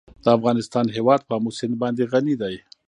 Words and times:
د 0.23 0.25
افغانستان 0.37 0.85
هیواد 0.95 1.21
په 1.27 1.33
آمو 1.37 1.51
سیند 1.57 1.75
باندې 1.81 2.09
غني 2.11 2.35
دی. 2.41 2.55